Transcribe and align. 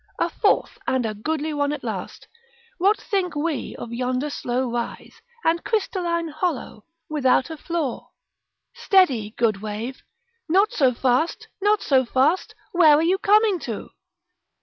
A 0.19 0.31
fourth, 0.31 0.79
and 0.87 1.05
a 1.05 1.13
goodly 1.13 1.53
one 1.53 1.71
at 1.71 1.83
last. 1.83 2.27
What 2.79 2.99
think 2.99 3.35
we 3.35 3.75
of 3.75 3.93
yonder 3.93 4.31
slow 4.31 4.67
rise, 4.71 5.21
and 5.43 5.63
crystalline 5.63 6.29
hollow, 6.29 6.85
without 7.07 7.51
a 7.51 7.55
flaw? 7.57 8.09
Steady, 8.73 9.35
good 9.37 9.61
wave; 9.61 10.01
not 10.49 10.71
so 10.73 10.95
fast; 10.95 11.49
not 11.61 11.83
so 11.83 12.03
fast; 12.03 12.55
where 12.71 12.95
are 12.95 13.03
you 13.03 13.19
coming 13.19 13.59
to? 13.59 13.91